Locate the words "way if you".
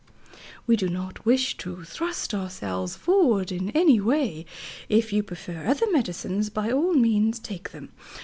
3.99-5.21